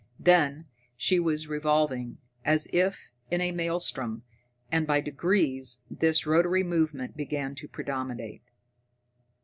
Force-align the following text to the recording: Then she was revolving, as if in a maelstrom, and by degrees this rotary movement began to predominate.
Then 0.19 0.67
she 0.97 1.19
was 1.19 1.47
revolving, 1.47 2.17
as 2.43 2.67
if 2.73 3.11
in 3.29 3.39
a 3.39 3.51
maelstrom, 3.51 4.23
and 4.71 4.87
by 4.87 4.99
degrees 4.99 5.83
this 5.91 6.25
rotary 6.25 6.63
movement 6.63 7.15
began 7.15 7.53
to 7.53 7.67
predominate. 7.67 8.41